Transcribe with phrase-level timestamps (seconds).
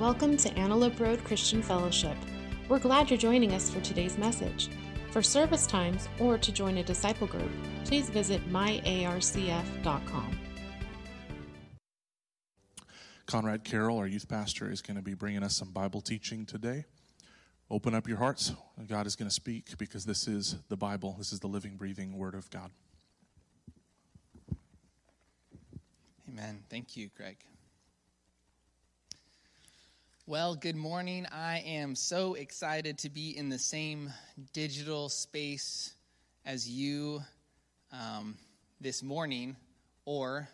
[0.00, 2.18] Welcome to Antelope Road Christian Fellowship.
[2.68, 4.68] We're glad you're joining us for today's message.
[5.10, 7.50] For service times or to join a disciple group,
[7.86, 10.38] please visit myarcf.com.
[13.24, 16.84] Conrad Carroll, our youth pastor, is going to be bringing us some Bible teaching today.
[17.70, 18.52] Open up your hearts.
[18.86, 21.14] God is going to speak because this is the Bible.
[21.16, 22.70] This is the living, breathing Word of God.
[26.28, 26.64] Amen.
[26.68, 27.38] Thank you, Greg.
[30.28, 31.24] Well, good morning.
[31.30, 34.12] I am so excited to be in the same
[34.52, 35.94] digital space
[36.44, 37.22] as you
[37.92, 38.36] um,
[38.80, 39.54] this morning.
[40.04, 40.48] Or,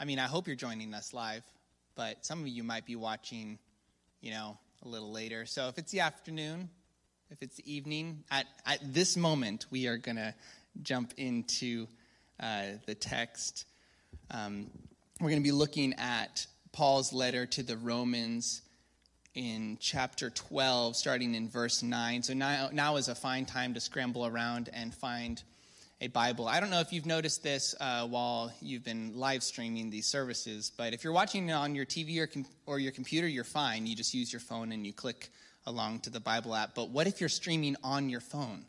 [0.00, 1.42] I mean, I hope you're joining us live,
[1.96, 3.58] but some of you might be watching,
[4.22, 4.56] you know,
[4.86, 5.44] a little later.
[5.44, 6.70] So if it's the afternoon,
[7.30, 10.34] if it's the evening, at, at this moment, we are going to
[10.82, 11.88] jump into
[12.42, 13.66] uh, the text.
[14.30, 14.70] Um,
[15.20, 18.62] we're going to be looking at Paul's letter to the Romans
[19.34, 22.22] in chapter 12, starting in verse 9.
[22.22, 25.42] So now, now is a fine time to scramble around and find
[26.00, 26.48] a Bible.
[26.48, 30.72] I don't know if you've noticed this uh, while you've been live streaming these services,
[30.76, 33.86] but if you're watching it on your TV or, com- or your computer, you're fine.
[33.86, 35.28] You just use your phone and you click
[35.66, 36.74] along to the Bible app.
[36.74, 38.64] But what if you're streaming on your phone?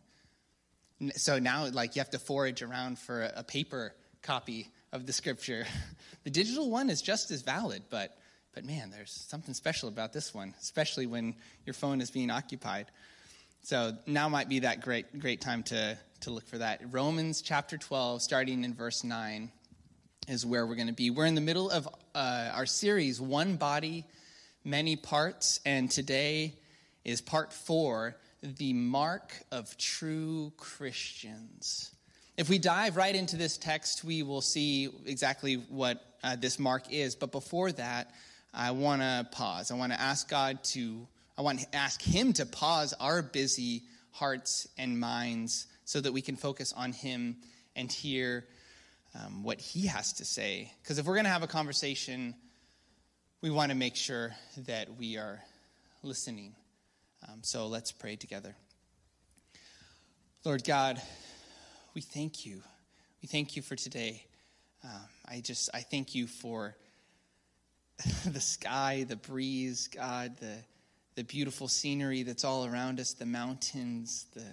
[1.16, 5.14] So now, like, you have to forage around for a, a paper copy of the
[5.14, 5.66] scripture.
[6.24, 8.16] the digital one is just as valid, but
[8.54, 11.36] but man, there's something special about this one, especially when
[11.66, 12.88] your phone is being occupied.
[13.64, 16.82] So now might be that great, great time to, to look for that.
[16.92, 19.52] Romans chapter 12, starting in verse 9,
[20.28, 21.10] is where we're going to be.
[21.10, 24.06] We're in the middle of uh, our series, One Body,
[24.64, 26.56] Many Parts, and today
[27.06, 31.92] is part four the mark of true Christians.
[32.38, 36.92] If we dive right into this text, we will see exactly what uh, this mark
[36.92, 37.16] is.
[37.16, 38.12] But before that,
[38.54, 39.72] I want to pause.
[39.72, 41.08] I want to ask God to,
[41.38, 46.22] I want to ask Him to pause our busy hearts and minds so that we
[46.22, 47.38] can focus on Him
[47.76, 48.46] and hear
[49.16, 50.72] um, what He has to say.
[50.82, 52.36] Because if we're going to have a conversation,
[53.42, 54.34] we want to make sure
[54.68, 55.42] that we are
[56.04, 56.56] listening.
[57.28, 58.56] Um, so let's pray together.
[60.44, 61.02] Lord God,
[61.94, 62.62] we thank you.
[63.22, 64.26] We thank you for today.
[64.84, 66.76] Um, I just, I thank you for
[68.26, 70.56] the sky, the breeze, God, the,
[71.16, 74.46] the beautiful scenery that's all around us, the mountains, the,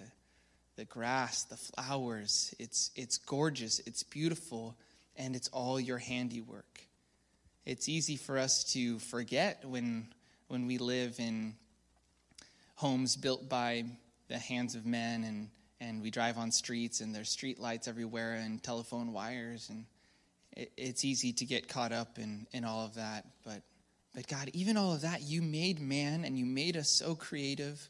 [0.75, 2.53] the grass, the flowers.
[2.59, 4.75] It's, it's gorgeous, it's beautiful,
[5.15, 6.81] and it's all your handiwork.
[7.65, 10.07] It's easy for us to forget when,
[10.47, 11.55] when we live in
[12.75, 13.85] homes built by
[14.27, 15.49] the hands of men and,
[15.81, 19.85] and we drive on streets and there's street lights everywhere and telephone wires and
[20.55, 23.25] it's easy to get caught up in, in all of that.
[23.43, 23.61] But,
[24.13, 27.89] but God, even all of that, you made man and you made us so creative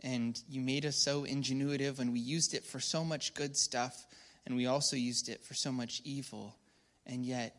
[0.00, 4.06] and you made us so ingenuitive and we used it for so much good stuff
[4.46, 6.54] and we also used it for so much evil.
[7.06, 7.56] And yet,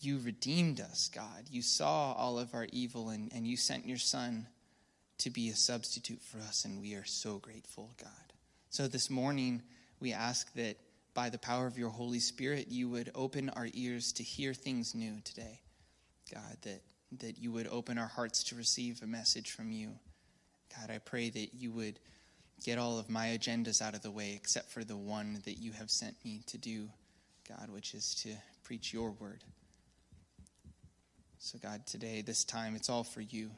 [0.00, 1.44] you redeemed us, God.
[1.50, 4.46] You saw all of our evil and, and you sent your son
[5.18, 8.10] to be a substitute for us, and we are so grateful, God.
[8.70, 9.62] So this morning,
[10.00, 10.76] we ask that
[11.14, 14.94] by the power of your Holy Spirit, you would open our ears to hear things
[14.94, 15.60] new today.
[16.32, 16.82] God, that,
[17.20, 19.92] that you would open our hearts to receive a message from you.
[20.76, 22.00] God, I pray that you would
[22.64, 25.72] get all of my agendas out of the way except for the one that you
[25.72, 26.88] have sent me to do,
[27.48, 28.30] God, which is to
[28.64, 29.44] preach your word.
[31.38, 33.50] So, God, today, this time, it's all for you.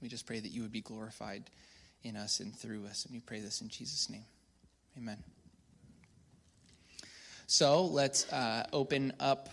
[0.00, 1.50] We just pray that you would be glorified
[2.02, 3.04] in us and through us.
[3.04, 4.24] And we pray this in Jesus' name.
[4.98, 5.22] Amen.
[7.46, 9.48] So let's uh, open up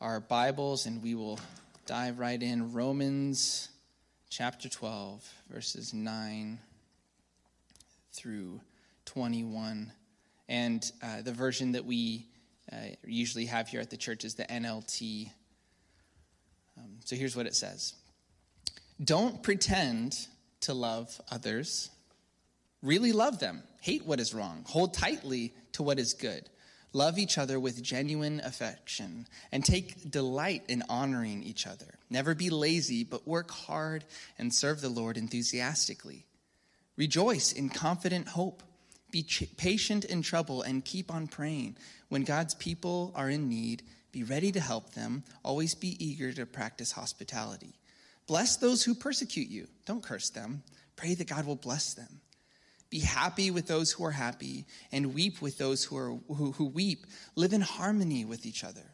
[0.00, 1.38] our Bibles and we will
[1.86, 2.72] dive right in.
[2.72, 3.68] Romans
[4.30, 6.58] chapter 12, verses 9
[8.14, 8.60] through
[9.04, 9.92] 21.
[10.48, 12.26] And uh, the version that we
[12.72, 12.76] uh,
[13.06, 15.30] usually have here at the church is the NLT.
[16.76, 17.94] Um, so here's what it says
[19.04, 20.26] Don't pretend
[20.62, 21.90] to love others,
[22.84, 24.64] really love them Hate what is wrong.
[24.68, 26.48] Hold tightly to what is good.
[26.94, 31.98] Love each other with genuine affection and take delight in honoring each other.
[32.08, 34.06] Never be lazy, but work hard
[34.38, 36.24] and serve the Lord enthusiastically.
[36.96, 38.62] Rejoice in confident hope.
[39.10, 41.76] Be ch- patient in trouble and keep on praying.
[42.08, 43.82] When God's people are in need,
[44.12, 45.24] be ready to help them.
[45.42, 47.74] Always be eager to practice hospitality.
[48.26, 49.68] Bless those who persecute you.
[49.84, 50.62] Don't curse them.
[50.96, 52.22] Pray that God will bless them.
[52.94, 56.66] Be happy with those who are happy and weep with those who, are, who, who
[56.66, 57.06] weep.
[57.34, 58.84] Live in harmony with each other.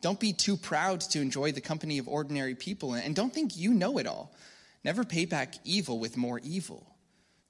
[0.00, 3.74] Don't be too proud to enjoy the company of ordinary people, and don't think you
[3.74, 4.34] know it all.
[4.82, 6.86] Never pay back evil with more evil.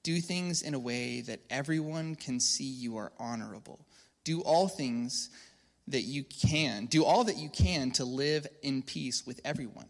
[0.03, 3.87] Do things in a way that everyone can see you are honorable.
[4.25, 5.29] Do all things
[5.87, 6.87] that you can.
[6.87, 9.87] Do all that you can to live in peace with everyone.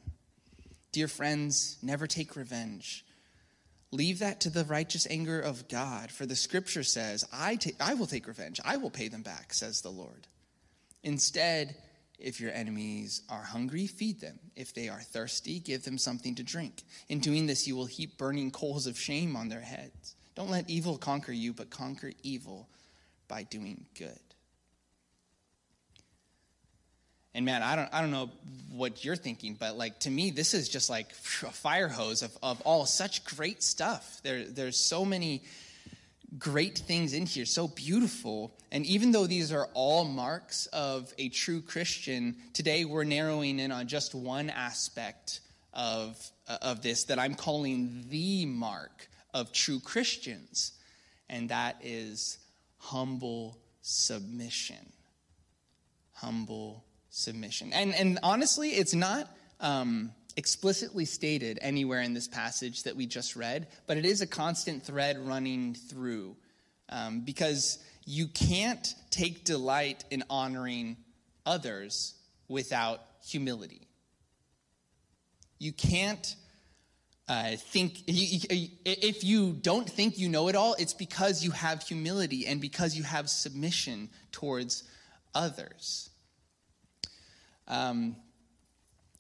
[0.92, 3.04] Dear friends, never take revenge.
[3.96, 7.94] Leave that to the righteous anger of God, for the scripture says, I, ta- I
[7.94, 8.60] will take revenge.
[8.66, 10.28] I will pay them back, says the Lord.
[11.02, 11.76] Instead,
[12.20, 14.38] if your enemies are hungry, feed them.
[14.58, 16.84] If they are thirsty, give them something to drink.
[17.08, 20.16] In doing this, you will heap burning coals of shame on their heads.
[20.36, 22.68] Don't let evil conquer you, but conquer evil
[23.30, 24.20] by doing good.
[27.36, 28.32] And man, I don't, I don't know
[28.72, 32.36] what you're thinking, but like to me, this is just like a fire hose of,
[32.42, 34.22] of all such great stuff.
[34.24, 35.44] There, there's so many
[36.40, 38.54] great things in here, so beautiful.
[38.72, 43.70] And even though these are all marks of a true Christian, today we're narrowing in
[43.74, 45.42] on just one aspect
[45.74, 46.18] of,
[46.62, 50.72] of this that I'm calling the mark of true Christians,
[51.30, 52.38] and that is
[52.78, 54.94] humble submission.
[56.14, 56.85] Humble
[57.16, 57.72] submission.
[57.72, 63.38] And, and honestly, it's not um, explicitly stated anywhere in this passage that we just
[63.38, 66.36] read, but it is a constant thread running through
[66.90, 70.98] um, because you can't take delight in honoring
[71.46, 72.16] others
[72.50, 73.88] without humility.
[75.58, 76.36] You can't
[77.30, 82.46] uh, think, if you don't think you know it all, it's because you have humility
[82.46, 84.84] and because you have submission towards
[85.34, 86.10] others.
[87.68, 88.16] Um,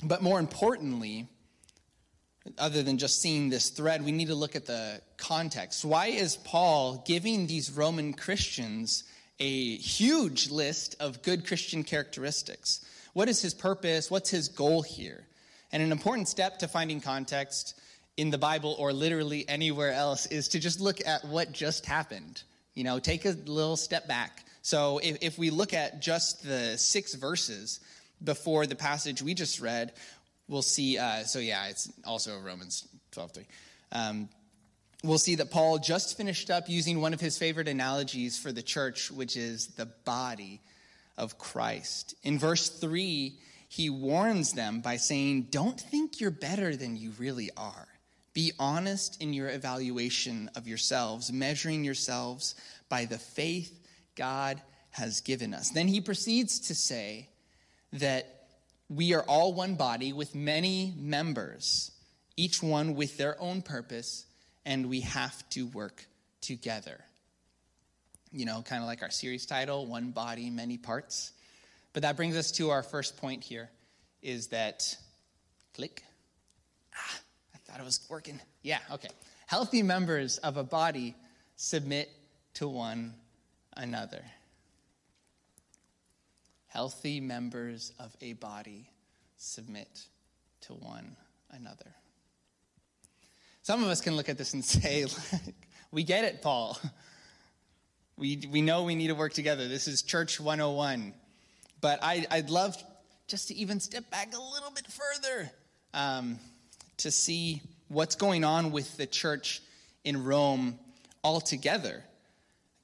[0.03, 1.27] but more importantly,
[2.57, 5.83] other than just seeing this thread, we need to look at the context.
[5.83, 9.03] Why is Paul giving these Roman Christians
[9.39, 12.85] a huge list of good Christian characteristics?
[13.13, 14.11] What is his purpose?
[14.11, 15.25] What's his goal here?
[15.71, 17.79] And an important step to finding context
[18.17, 22.43] in the Bible or literally anywhere else is to just look at what just happened.
[22.75, 24.45] You know, take a little step back.
[24.61, 27.79] So if, if we look at just the six verses,
[28.23, 29.93] before the passage we just read,
[30.47, 30.97] we'll see.
[30.97, 33.45] Uh, so, yeah, it's also Romans 12 3.
[33.91, 34.29] Um,
[35.03, 38.63] we'll see that Paul just finished up using one of his favorite analogies for the
[38.63, 40.61] church, which is the body
[41.17, 42.15] of Christ.
[42.23, 43.37] In verse 3,
[43.69, 47.87] he warns them by saying, Don't think you're better than you really are.
[48.33, 52.55] Be honest in your evaluation of yourselves, measuring yourselves
[52.89, 53.79] by the faith
[54.15, 55.69] God has given us.
[55.69, 57.29] Then he proceeds to say,
[57.99, 58.47] that
[58.89, 61.91] we are all one body with many members,
[62.37, 64.25] each one with their own purpose,
[64.65, 66.05] and we have to work
[66.41, 67.03] together.
[68.31, 71.31] You know, kind of like our series title, One Body, Many Parts.
[71.93, 73.69] But that brings us to our first point here
[74.21, 74.97] is that,
[75.73, 76.03] click.
[76.93, 77.19] Ah,
[77.53, 78.41] I thought it was working.
[78.61, 79.09] Yeah, okay.
[79.45, 81.15] Healthy members of a body
[81.55, 82.09] submit
[82.55, 83.13] to one
[83.77, 84.23] another
[86.75, 88.91] healthy members of a body
[89.37, 90.07] submit
[90.59, 91.15] to one
[91.51, 91.95] another.
[93.61, 95.05] Some of us can look at this and say,
[95.91, 96.77] we get it, Paul.
[98.17, 99.69] We, we know we need to work together.
[99.69, 101.13] This is Church 101.
[101.79, 102.75] But I, I'd love
[103.27, 105.51] just to even step back a little bit further
[105.93, 106.39] um,
[106.97, 109.61] to see what's going on with the church
[110.03, 110.77] in Rome
[111.23, 112.03] altogether.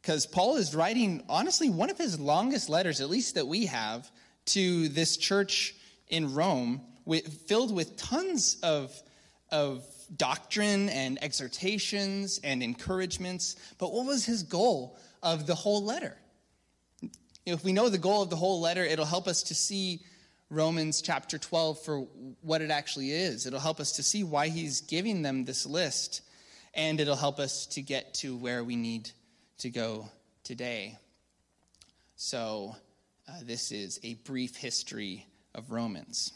[0.01, 4.09] Because Paul is writing, honestly, one of his longest letters, at least that we have,
[4.45, 5.75] to this church
[6.07, 8.91] in Rome, with, filled with tons of,
[9.51, 13.55] of doctrine and exhortations and encouragements.
[13.77, 16.17] But what was his goal of the whole letter?
[17.45, 20.01] If we know the goal of the whole letter, it'll help us to see
[20.49, 21.99] Romans chapter 12 for
[22.41, 23.45] what it actually is.
[23.45, 26.21] It'll help us to see why he's giving them this list,
[26.73, 29.11] and it'll help us to get to where we need
[29.61, 30.09] to go
[30.43, 30.97] today.
[32.15, 32.75] So,
[33.29, 36.33] uh, this is a brief history of Romans.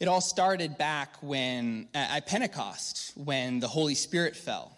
[0.00, 4.76] It all started back when at Pentecost, when the Holy Spirit fell.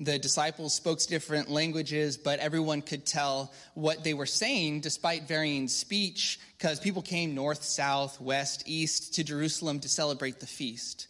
[0.00, 5.68] The disciples spoke different languages, but everyone could tell what they were saying despite varying
[5.68, 11.07] speech, because people came north, south, west, east to Jerusalem to celebrate the feast.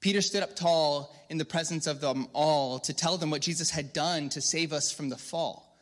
[0.00, 3.70] Peter stood up tall in the presence of them all to tell them what Jesus
[3.70, 5.76] had done to save us from the fall.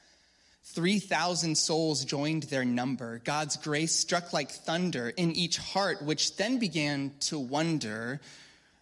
[0.64, 3.18] 3,000 souls joined their number.
[3.24, 8.20] God's grace struck like thunder in each heart, which then began to wonder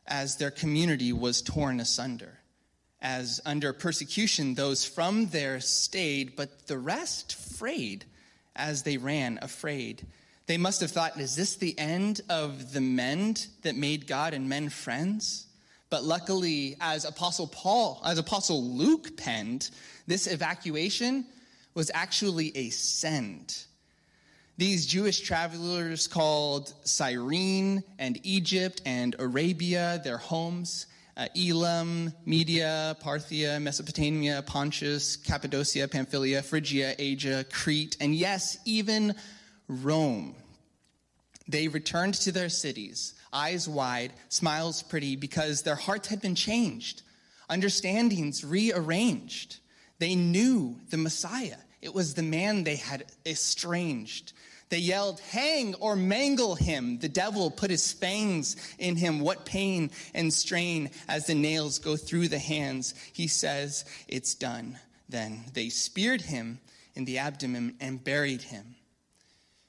[0.07, 2.39] as their community was torn asunder.
[3.03, 8.07] As under persecution, those from there stayed, but the rest frayed
[8.57, 10.07] as they ran, afraid.
[10.47, 14.49] They must have thought, is this the end of the men that made God and
[14.49, 15.47] men friends?
[15.89, 19.71] But luckily, as Apostle Paul, as Apostle Luke penned,
[20.07, 21.25] this evacuation
[21.75, 23.65] was actually a send.
[24.57, 30.87] These Jewish travelers called Cyrene and Egypt and Arabia their homes.
[31.17, 39.15] Uh, Elam, Media, Parthia, Mesopotamia, Pontus, Cappadocia, Pamphylia, Phrygia, Asia, Crete, and yes, even
[39.69, 40.35] Rome.
[41.47, 47.03] They returned to their cities, eyes wide, smiles pretty, because their hearts had been changed,
[47.49, 49.59] understandings rearranged.
[49.99, 51.59] They knew the Messiah.
[51.83, 54.33] It was the man they had estranged.
[54.71, 56.99] They yelled, Hang or mangle him.
[56.99, 59.21] The devil put his fangs in him.
[59.21, 62.95] What pain and strain as the nails go through the hands.
[63.13, 64.79] He says, It's done.
[65.09, 66.59] Then they speared him
[66.95, 68.74] in the abdomen and buried him.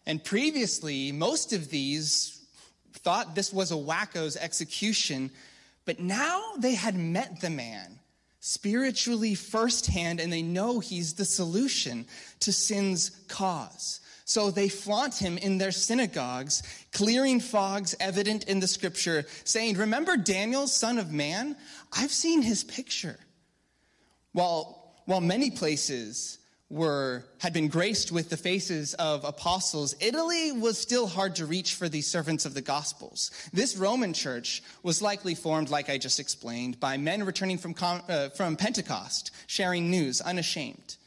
[0.05, 2.45] And previously, most of these
[2.93, 5.31] thought this was a wacko's execution,
[5.85, 7.99] but now they had met the man
[8.39, 12.05] spiritually firsthand and they know he's the solution
[12.39, 14.01] to sin's cause.
[14.25, 20.17] So they flaunt him in their synagogues, clearing fogs evident in the scripture, saying, Remember
[20.17, 21.55] Daniel, son of man?
[21.93, 23.19] I've seen his picture.
[24.31, 30.77] While, while many places were, had been graced with the faces of apostles, Italy was
[30.77, 33.31] still hard to reach for these servants of the Gospels.
[33.53, 38.29] This Roman church was likely formed, like I just explained, by men returning from, uh,
[38.29, 40.97] from Pentecost, sharing news unashamed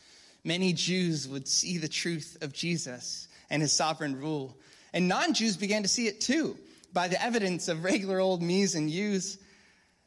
[0.48, 4.56] many Jews would see the truth of Jesus and his sovereign rule.
[4.92, 6.56] And non Jews began to see it too
[6.92, 9.38] by the evidence of regular old me's and you's.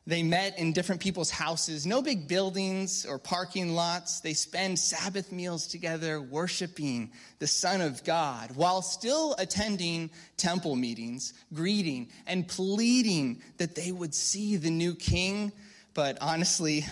[0.07, 4.19] They met in different people's houses, no big buildings or parking lots.
[4.19, 11.33] They spend Sabbath meals together, worshiping the Son of God, while still attending temple meetings,
[11.53, 15.51] greeting and pleading that they would see the new king.
[15.93, 16.85] But honestly,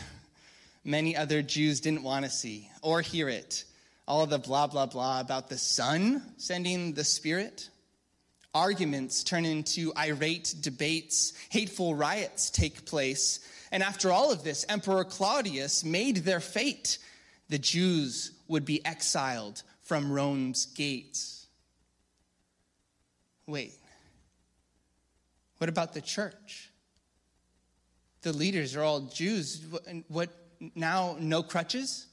[0.83, 3.63] many other Jews didn't want to see or hear it.
[4.07, 7.68] All of the blah, blah, blah about the Son sending the Spirit.
[8.53, 13.39] Arguments turn into irate debates, hateful riots take place.
[13.71, 16.97] And after all of this, Emperor Claudius made their fate.
[17.49, 21.47] The Jews would be exiled from Rome's gates.
[23.45, 23.73] Wait,
[25.57, 26.69] what about the church?
[28.21, 29.63] The leaders are all Jews.
[30.07, 30.29] What,
[30.75, 32.07] now no crutches?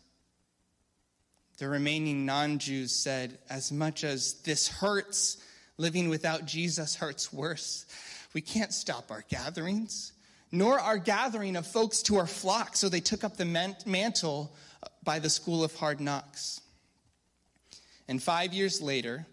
[1.58, 5.38] The remaining non Jews said, As much as this hurts,
[5.78, 7.86] living without Jesus hurts worse.
[8.32, 10.12] We can't stop our gatherings,
[10.52, 12.76] nor our gathering of folks to our flock.
[12.76, 14.54] So they took up the mantle
[15.02, 16.60] by the school of hard knocks.
[18.08, 19.26] And five years later,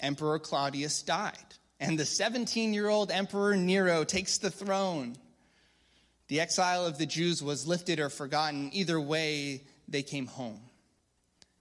[0.00, 1.36] Emperor Claudius died,
[1.78, 5.16] and the 17 year old Emperor Nero takes the throne.
[6.28, 8.70] The exile of the Jews was lifted or forgotten.
[8.72, 10.60] Either way, they came home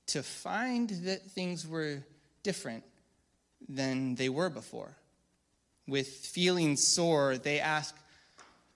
[0.07, 2.03] to find that things were
[2.43, 2.83] different
[3.67, 4.95] than they were before.
[5.87, 7.95] With feelings sore, they ask,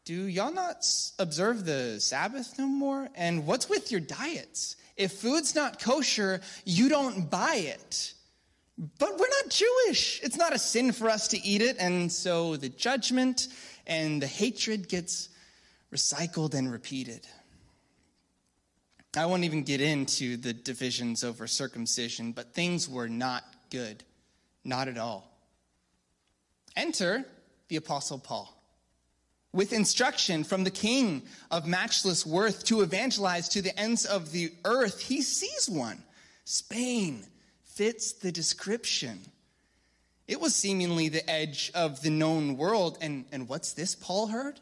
[0.05, 0.85] Do y'all not
[1.19, 3.09] observe the Sabbath no more?
[3.15, 4.75] And what's with your diets?
[4.97, 8.13] If food's not kosher, you don't buy it.
[8.77, 10.21] But we're not Jewish.
[10.23, 11.77] It's not a sin for us to eat it.
[11.79, 13.47] And so the judgment
[13.85, 15.29] and the hatred gets
[15.93, 17.27] recycled and repeated.
[19.15, 24.03] I won't even get into the divisions over circumcision, but things were not good.
[24.63, 25.29] Not at all.
[26.75, 27.25] Enter
[27.67, 28.49] the Apostle Paul
[29.51, 34.51] with instruction from the king of matchless worth to evangelize to the ends of the
[34.65, 34.99] earth.
[35.01, 36.03] He sees one.
[36.45, 37.23] Spain
[37.63, 39.19] fits the description.
[40.27, 42.97] It was seemingly the edge of the known world.
[43.01, 44.59] And, and what's this Paul heard?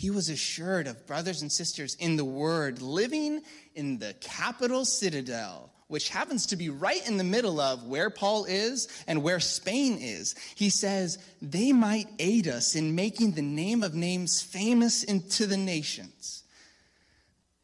[0.00, 3.42] he was assured of brothers and sisters in the Word, living
[3.74, 8.44] in the capital citadel, which happens to be right in the middle of where Paul
[8.44, 10.36] is and where Spain is.
[10.54, 15.56] He says, they might aid us in making the name of names famous into the
[15.56, 16.44] nations.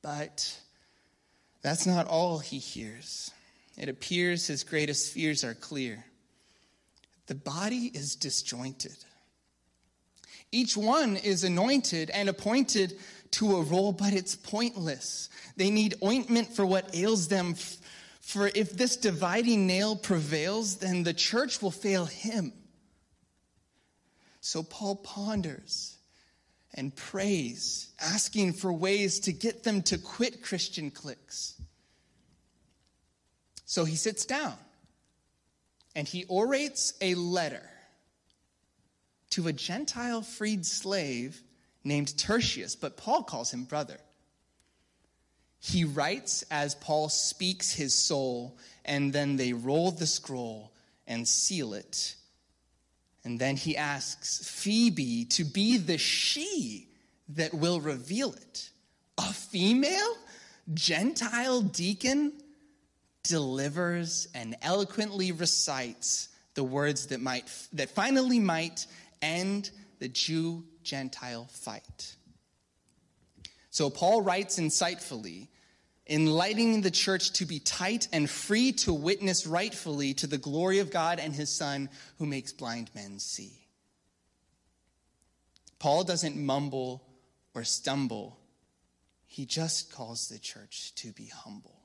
[0.03, 0.59] But
[1.63, 3.31] that's not all he hears.
[3.79, 6.05] It appears his greatest fears are clear.
[7.29, 8.97] The body is disjointed.
[10.51, 12.99] Each one is anointed and appointed
[13.33, 15.29] to a role, but it's pointless.
[15.57, 17.55] They need ointment for what ails them.
[18.27, 22.53] For if this dividing nail prevails, then the church will fail him.
[24.41, 25.97] So Paul ponders
[26.75, 31.55] and prays, asking for ways to get them to quit Christian cliques.
[33.65, 34.57] So he sits down
[35.95, 37.71] and he orates a letter
[39.31, 41.41] to a Gentile freed slave
[41.85, 43.99] named Tertius, but Paul calls him brother.
[45.69, 50.73] He writes as Paul speaks his soul, and then they roll the scroll
[51.09, 52.15] and seal it.
[53.25, 56.87] And then he asks Phoebe to be the she
[57.31, 58.71] that will reveal it.
[59.19, 60.17] A female
[60.73, 62.33] Gentile deacon
[63.25, 68.87] delivers and eloquently recites the words that might that finally might
[69.21, 72.15] end the Jew Gentile fight.
[73.71, 75.49] So Paul writes insightfully,
[76.09, 80.91] enlightening the church to be tight and free to witness rightfully to the glory of
[80.91, 83.53] God and his Son who makes blind men see.
[85.79, 87.03] Paul doesn't mumble
[87.55, 88.39] or stumble,
[89.25, 91.77] he just calls the church to be humble.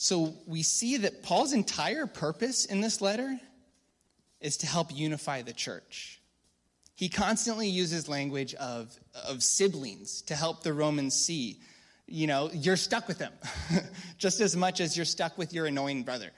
[0.00, 3.38] So we see that Paul's entire purpose in this letter
[4.40, 6.17] is to help unify the church.
[6.98, 8.92] He constantly uses language of,
[9.28, 11.60] of siblings to help the Romans see,
[12.08, 13.32] you know, you're stuck with them
[14.18, 16.32] just as much as you're stuck with your annoying brother.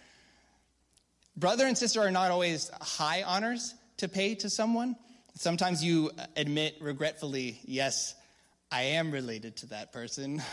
[1.35, 4.97] Brother and sister are not always high honors to pay to someone.
[5.35, 8.15] Sometimes you admit regretfully, yes,
[8.71, 10.43] I am related to that person.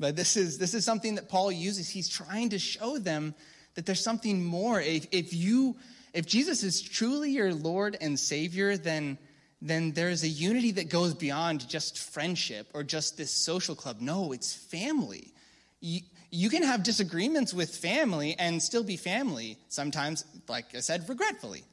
[0.00, 1.88] But this is, this is something that Paul uses.
[1.88, 3.34] He's trying to show them
[3.74, 4.80] that there's something more.
[4.80, 5.76] If, if, you,
[6.14, 9.18] if Jesus is truly your Lord and Savior, then,
[9.60, 14.00] then there's a unity that goes beyond just friendship or just this social club.
[14.00, 15.32] No, it's family.
[15.80, 21.06] You, you can have disagreements with family and still be family, sometimes, like I said,
[21.08, 21.64] regretfully.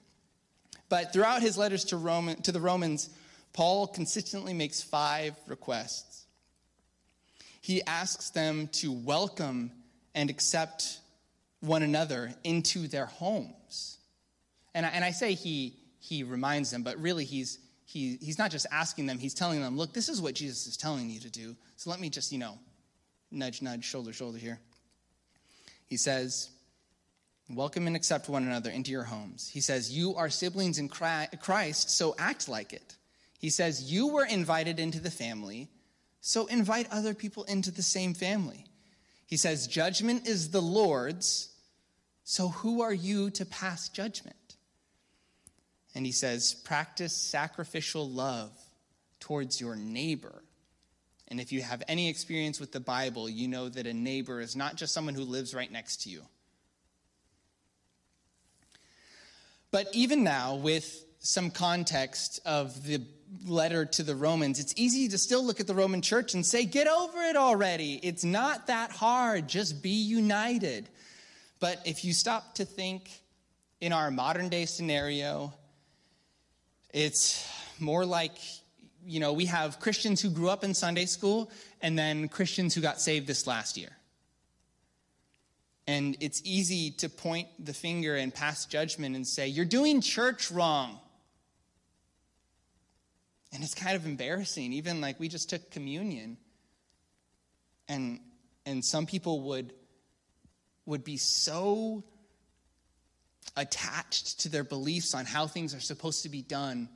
[0.89, 3.09] But throughout his letters to, Roman, to the Romans,
[3.53, 6.11] Paul consistently makes five requests
[7.61, 9.71] he asks them to welcome
[10.15, 10.99] and accept
[11.59, 13.99] one another into their homes.
[14.73, 18.51] And I, and I say he, he reminds them, but really he's, he, he's not
[18.51, 21.29] just asking them, he's telling them, look, this is what Jesus is telling you to
[21.29, 21.55] do.
[21.75, 22.57] So let me just, you know,
[23.31, 24.59] nudge, nudge, shoulder, shoulder here.
[25.85, 26.49] He says,
[27.49, 29.49] Welcome and accept one another into your homes.
[29.49, 32.95] He says, You are siblings in Christ, so act like it.
[33.39, 35.69] He says, You were invited into the family
[36.21, 38.65] so invite other people into the same family.
[39.25, 41.49] He says, Judgment is the Lord's,
[42.23, 44.35] so who are you to pass judgment?
[45.93, 48.51] And he says, Practice sacrificial love
[49.19, 50.43] towards your neighbor.
[51.27, 54.55] And if you have any experience with the Bible, you know that a neighbor is
[54.55, 56.23] not just someone who lives right next to you.
[59.71, 63.01] But even now, with some context of the
[63.45, 66.65] letter to the Romans, it's easy to still look at the Roman church and say,
[66.65, 67.99] get over it already.
[68.03, 69.47] It's not that hard.
[69.47, 70.89] Just be united.
[71.61, 73.09] But if you stop to think
[73.79, 75.53] in our modern day scenario,
[76.93, 77.47] it's
[77.79, 78.37] more like,
[79.05, 81.49] you know, we have Christians who grew up in Sunday school
[81.81, 83.89] and then Christians who got saved this last year.
[85.87, 90.51] And it's easy to point the finger and pass judgment and say, you're doing church
[90.51, 90.99] wrong.
[93.53, 94.71] And it's kind of embarrassing.
[94.73, 96.37] Even like we just took communion.
[97.89, 98.19] And
[98.65, 99.73] and some people would
[100.85, 102.03] would be so
[103.55, 106.89] attached to their beliefs on how things are supposed to be done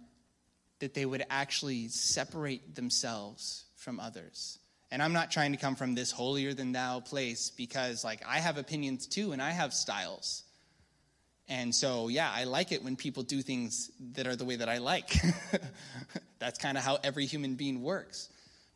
[0.80, 4.60] that they would actually separate themselves from others.
[4.92, 8.40] And I'm not trying to come from this holier than thou place because like I
[8.40, 10.44] have opinions too and I have styles.
[11.48, 14.70] And so, yeah, I like it when people do things that are the way that
[14.70, 15.16] I like.
[16.40, 18.30] That's kind of how every human being works.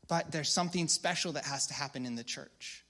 [0.07, 2.83] But there's something special that has to happen in the church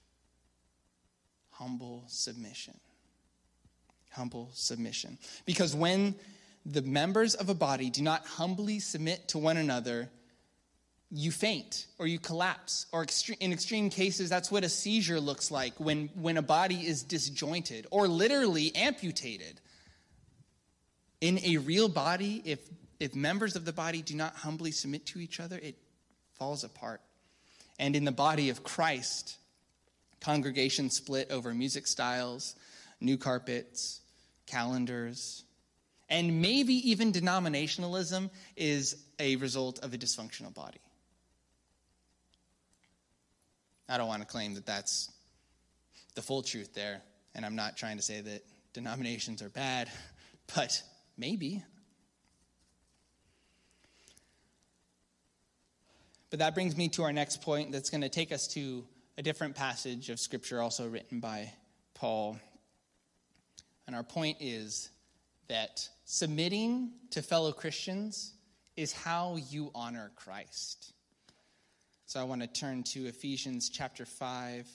[1.60, 2.72] humble submission.
[4.10, 5.18] Humble submission.
[5.46, 6.14] Because when
[6.66, 10.10] the members of a body do not humbly submit to one another,
[11.10, 12.86] you faint or you collapse.
[12.92, 13.06] Or
[13.40, 17.86] in extreme cases, that's what a seizure looks like when, when a body is disjointed
[17.90, 19.60] or literally amputated.
[21.20, 22.60] In a real body, if
[23.00, 25.74] if members of the body do not humbly submit to each other, it
[26.38, 27.00] falls apart.
[27.78, 29.38] And in the body of Christ,
[30.20, 32.54] congregations split over music styles,
[33.00, 34.00] new carpets,
[34.46, 35.44] calendars,
[36.08, 40.80] and maybe even denominationalism is a result of a dysfunctional body.
[43.88, 45.10] I don't want to claim that that's
[46.14, 47.02] the full truth there,
[47.34, 49.90] and I'm not trying to say that denominations are bad,
[50.54, 50.82] but
[51.16, 51.62] maybe.
[56.30, 58.84] But that brings me to our next point that's going to take us to
[59.18, 61.52] a different passage of Scripture also written by
[61.94, 62.38] Paul.
[63.90, 64.88] And our point is
[65.48, 68.34] that submitting to fellow Christians
[68.76, 70.92] is how you honor Christ.
[72.06, 74.68] So I want to turn to Ephesians chapter 5.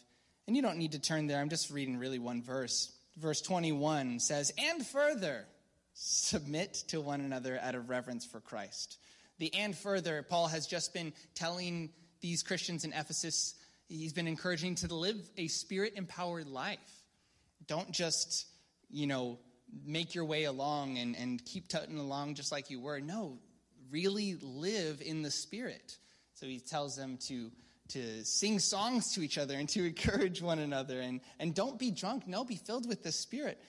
[0.48, 2.92] And you don't need to turn there, I'm just reading really one verse.
[3.16, 5.46] Verse 21 says, And further,
[5.94, 8.98] submit to one another out of reverence for Christ.
[9.38, 13.56] The and further, Paul has just been telling these Christians in Ephesus,
[13.88, 16.80] he's been encouraging to live a spirit empowered life.
[17.66, 18.48] Don't just,
[18.96, 19.38] you know,
[19.86, 23.02] make your way along and, and keep tutting along just like you were.
[23.02, 23.40] No,
[23.92, 25.98] really live in the spirit.
[26.36, 27.52] So he tells them to,
[27.90, 31.02] to sing songs to each other and to encourage one another.
[31.02, 32.26] And, and don't be drunk.
[32.26, 33.62] No, be filled with the spirit.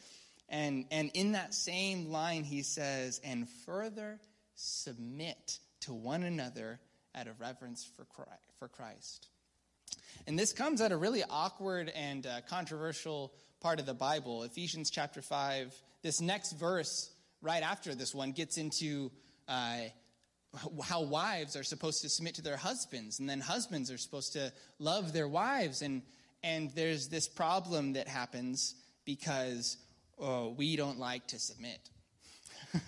[0.48, 4.20] And, and in that same line, he says, and further
[4.54, 6.78] submit to one another
[7.16, 8.06] out of reverence for.
[8.60, 9.26] For Christ.
[10.26, 14.42] And this comes at a really awkward and uh, controversial part of the Bible.
[14.42, 19.10] Ephesians chapter 5, this next verse, right after this one, gets into
[19.48, 19.80] uh,
[20.84, 24.52] how wives are supposed to submit to their husbands, and then husbands are supposed to
[24.78, 25.82] love their wives.
[25.82, 26.02] And,
[26.42, 29.76] and there's this problem that happens because
[30.18, 31.90] oh, we don't like to submit.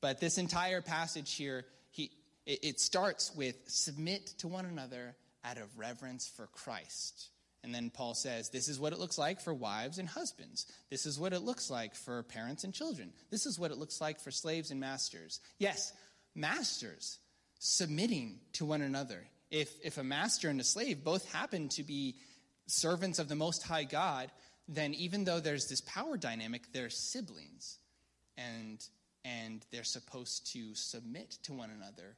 [0.00, 2.10] but this entire passage here, he,
[2.46, 7.28] it, it starts with submit to one another out of reverence for Christ.
[7.64, 10.66] And then Paul says, This is what it looks like for wives and husbands.
[10.90, 13.10] This is what it looks like for parents and children.
[13.30, 15.40] This is what it looks like for slaves and masters.
[15.58, 15.94] Yes,
[16.34, 17.18] masters
[17.58, 19.24] submitting to one another.
[19.50, 22.16] If, if a master and a slave both happen to be
[22.66, 24.30] servants of the Most High God,
[24.68, 27.78] then even though there's this power dynamic, they're siblings.
[28.36, 28.84] And,
[29.24, 32.16] and they're supposed to submit to one another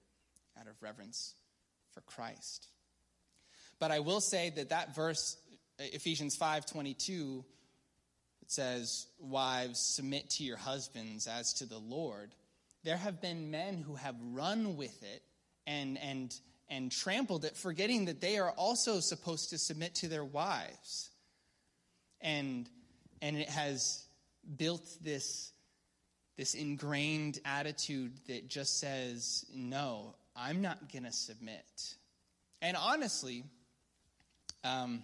[0.59, 1.35] out of reverence
[1.93, 2.67] for Christ.
[3.79, 5.37] But I will say that that verse,
[5.79, 7.45] Ephesians 5.22,
[8.43, 12.35] it says, Wives, submit to your husbands as to the Lord.
[12.85, 15.23] There have been men who have run with it
[15.67, 16.33] and, and,
[16.69, 21.11] and trampled it, forgetting that they are also supposed to submit to their wives.
[22.21, 22.69] And,
[23.21, 24.07] and it has
[24.57, 25.53] built this,
[26.37, 31.95] this ingrained attitude that just says, no, I'm not going to submit.
[32.63, 33.45] And honestly,
[34.67, 35.03] um,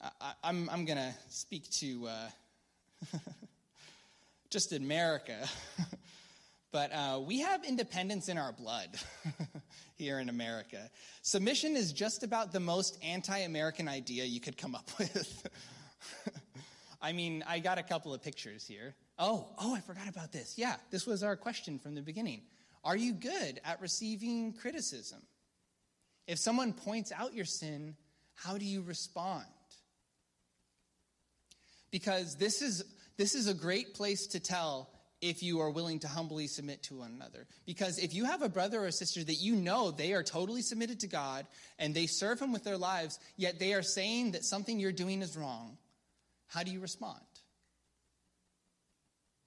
[0.00, 2.28] I, am I'm, I'm going to speak to uh,
[4.50, 5.48] just America.
[6.72, 8.90] but uh, we have independence in our blood
[9.96, 10.90] here in America.
[11.22, 15.46] Submission is just about the most anti American idea you could come up with.
[17.00, 18.94] I mean, I got a couple of pictures here.
[19.18, 20.54] Oh, oh, I forgot about this.
[20.56, 22.42] Yeah, this was our question from the beginning.
[22.84, 25.20] Are you good at receiving criticism?
[26.26, 27.96] If someone points out your sin,
[28.44, 29.44] how do you respond?
[31.90, 32.84] Because this is,
[33.16, 36.98] this is a great place to tell if you are willing to humbly submit to
[36.98, 37.46] one another.
[37.66, 40.62] Because if you have a brother or a sister that you know they are totally
[40.62, 41.46] submitted to God
[41.78, 45.22] and they serve Him with their lives, yet they are saying that something you're doing
[45.22, 45.76] is wrong,
[46.46, 47.18] how do you respond?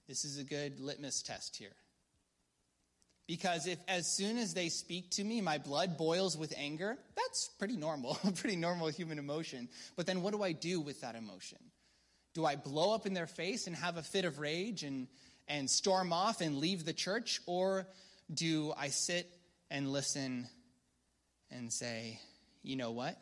[0.06, 1.74] This is a good litmus test here.
[3.26, 7.48] Because if as soon as they speak to me, my blood boils with anger, that's
[7.58, 9.68] pretty normal, pretty normal human emotion.
[9.96, 11.58] But then what do I do with that emotion?
[12.34, 15.06] Do I blow up in their face and have a fit of rage and,
[15.46, 17.40] and storm off and leave the church?
[17.46, 17.86] Or
[18.32, 19.30] do I sit
[19.70, 20.48] and listen
[21.50, 22.18] and say,
[22.62, 23.16] you know what?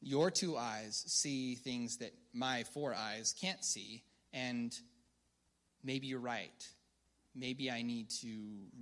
[0.00, 4.72] Your two eyes see things that my four eyes can't see, and
[5.82, 6.68] maybe you're right
[7.38, 8.28] maybe I need to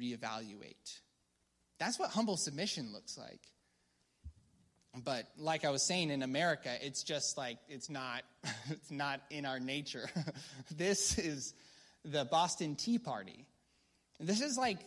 [0.01, 1.01] reevaluate.
[1.79, 3.41] That's what humble submission looks like.
[5.05, 8.23] But like I was saying in America, it's just like it's not
[8.71, 10.09] it's not in our nature.
[10.77, 11.55] this is
[12.05, 13.45] the Boston Tea Party.
[14.19, 14.79] This is like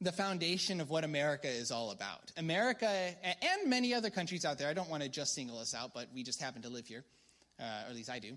[0.00, 2.32] the foundation of what America is all about.
[2.36, 5.92] America and many other countries out there, I don't want to just single us out,
[5.94, 7.04] but we just happen to live here,
[7.60, 8.36] uh, or at least I do.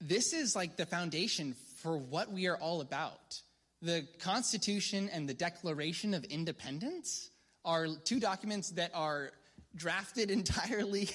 [0.00, 3.40] This is like the foundation for what we are all about.
[3.82, 7.30] The Constitution and the Declaration of Independence
[7.64, 9.30] are two documents that are
[9.76, 11.08] drafted entirely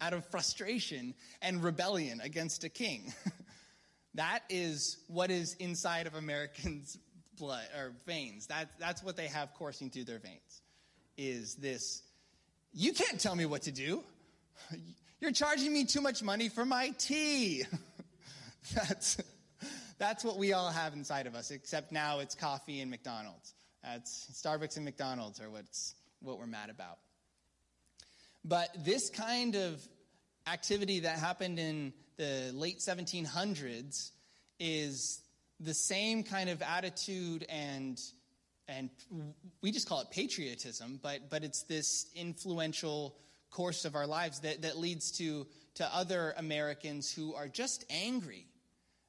[0.00, 3.12] out of frustration and rebellion against a king.
[4.14, 6.98] that is what is inside of Americans'
[7.36, 8.46] blood or veins.
[8.46, 10.62] That, that's what they have coursing through their veins.
[11.18, 12.02] Is this,
[12.72, 14.02] you can't tell me what to do.
[15.20, 17.64] You're charging me too much money for my tea.
[18.74, 19.18] that's
[19.98, 23.54] that's what we all have inside of us, except now it's coffee and McDonald's.
[23.82, 26.98] That's Starbucks and McDonald's are what's, what we're mad about.
[28.44, 29.80] But this kind of
[30.46, 34.10] activity that happened in the late 1700s
[34.60, 35.20] is
[35.60, 37.98] the same kind of attitude and
[38.66, 38.88] and
[39.60, 43.14] we just call it patriotism, but but it's this influential
[43.50, 48.46] course of our lives that, that leads to to other Americans who are just angry.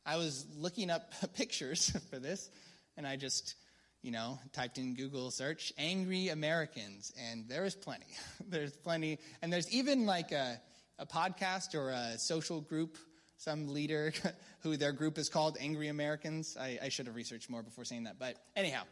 [0.06, 2.50] I was looking up pictures for this,
[2.98, 3.56] and I just,
[4.02, 8.06] you know, typed in Google search angry Americans, and there is plenty.
[8.50, 10.60] there's plenty, and there's even like a,
[11.00, 12.98] a podcast or a social group
[13.38, 14.14] some leader
[14.62, 16.56] who their group is called Angry Americans.
[16.60, 18.18] I, I should have researched more before saying that.
[18.18, 18.84] But anyhow,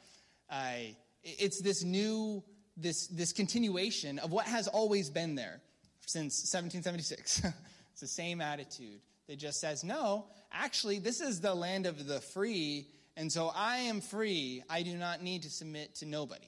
[0.49, 2.43] I, it's this new,
[2.75, 5.61] this, this continuation of what has always been there
[6.01, 7.43] since 1776.
[7.91, 12.21] it's the same attitude that just says, no, actually, this is the land of the
[12.21, 12.87] free,
[13.17, 14.63] and so I am free.
[14.69, 16.47] I do not need to submit to nobody.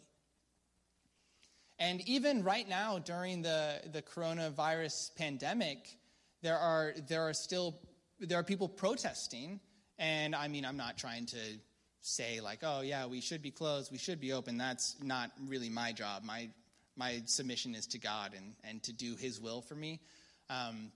[1.78, 5.98] And even right now, during the, the coronavirus pandemic,
[6.42, 7.76] there are, there are still
[8.20, 9.60] there are people protesting.
[9.98, 11.40] And I mean, I'm not trying to
[12.02, 14.58] say, like, oh, yeah, we should be closed, we should be open.
[14.58, 16.24] That's not really my job.
[16.24, 16.50] My,
[16.96, 20.00] my submission is to God and, and to do His will for me.
[20.50, 20.92] Um,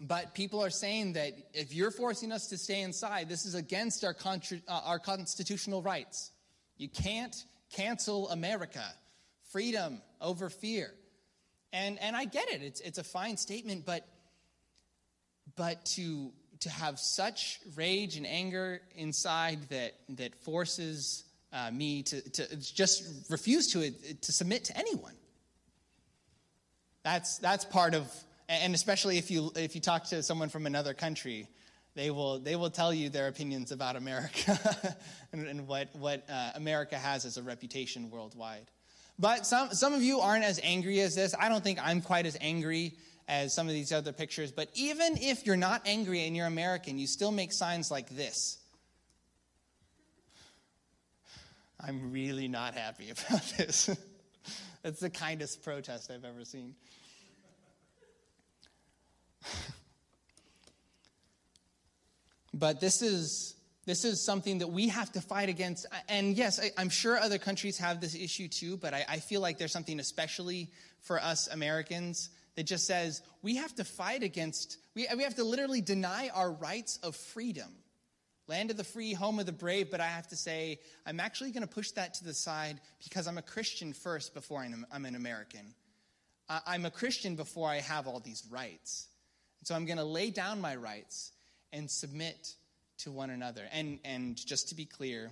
[0.00, 4.04] but people are saying that if you're forcing us to stay inside, this is against
[4.04, 6.30] our, contra- uh, our constitutional rights.
[6.76, 7.34] You can't
[7.72, 8.84] cancel America.
[9.50, 10.92] Freedom over fear.
[11.72, 14.06] And, and I get it, it's, it's a fine statement, but
[15.56, 16.30] but to
[16.60, 23.30] to have such rage and anger inside that that forces uh, me to, to just
[23.30, 25.14] refuse to to submit to anyone.
[27.04, 28.12] That's that's part of,
[28.48, 31.48] and especially if you if you talk to someone from another country,
[31.94, 34.96] they will they will tell you their opinions about America
[35.32, 38.70] and, and, what what uh, America has as a reputation worldwide.
[39.18, 41.34] But some some of you aren't as angry as this.
[41.38, 42.94] I don't think I'm quite as angry
[43.28, 44.50] as some of these other pictures.
[44.50, 48.58] But even if you're not angry and you're American, you still make signs like this.
[51.80, 53.90] I'm really not happy about this.
[54.82, 56.74] That's the kindest protest I've ever seen.
[62.54, 63.54] but this is
[63.88, 65.86] this is something that we have to fight against.
[66.10, 69.40] And yes, I, am sure other countries have this issue too, but I, I, feel
[69.40, 70.70] like there's something especially
[71.00, 75.44] for us Americans that just says we have to fight against, we, we have to
[75.44, 77.70] literally deny our rights of freedom.
[78.46, 81.50] Land of the free, home of the brave, but I have to say, I'm actually
[81.50, 85.06] going to push that to the side because I'm a Christian first before I'm, I'm
[85.06, 85.74] an American.
[86.66, 89.08] I'm a Christian before I have all these rights.
[89.64, 91.32] So I'm going to lay down my rights
[91.72, 92.54] and submit
[92.98, 93.62] to one another.
[93.72, 95.30] And, and just to be clear,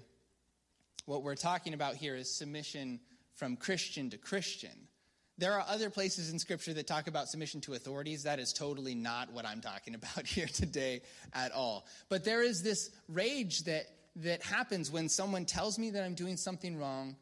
[1.07, 3.01] what we're talking about here is submission
[3.35, 4.89] from Christian to Christian.
[5.39, 8.23] There are other places in Scripture that talk about submission to authorities.
[8.23, 11.87] That is totally not what I'm talking about here today at all.
[12.09, 13.87] But there is this rage that,
[14.17, 17.17] that happens when someone tells me that I'm doing something wrong.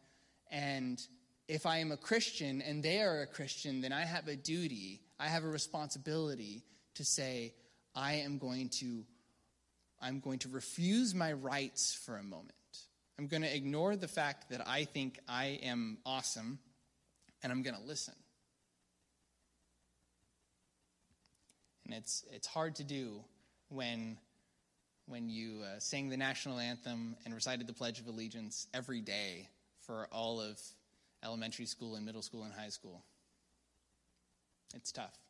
[0.50, 1.00] And
[1.48, 5.00] if I am a Christian and they are a Christian, then I have a duty,
[5.18, 6.62] I have a responsibility
[6.94, 7.54] to say,
[7.94, 9.04] I am going to,
[10.00, 12.52] I'm going to refuse my rights for a moment.
[13.18, 16.58] I'm going to ignore the fact that I think I am awesome
[17.42, 18.14] and I'm going to listen.
[21.84, 23.20] And it's, it's hard to do
[23.68, 24.16] when,
[25.06, 29.48] when you uh, sang the national anthem and recited the Pledge of Allegiance every day
[29.86, 30.58] for all of
[31.22, 33.04] elementary school and middle school and high school.
[34.74, 35.23] It's tough.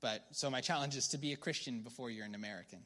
[0.00, 2.80] But so my challenge is to be a Christian before you're an American.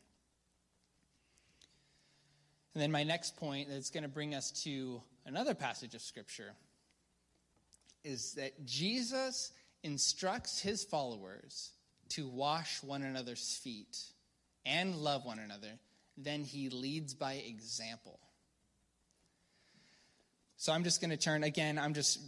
[2.74, 6.52] And then my next point that's going to bring us to another passage of Scripture
[8.04, 11.72] is that Jesus instructs his followers
[12.10, 13.98] to wash one another's feet
[14.64, 15.78] and love one another,
[16.16, 18.18] then he leads by example.
[20.56, 22.20] So I'm just going to turn again, I'm just